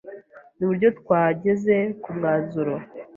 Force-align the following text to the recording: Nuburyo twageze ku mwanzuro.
Nuburyo 0.57 0.89
twageze 0.99 1.75
ku 2.01 2.09
mwanzuro. 2.17 2.73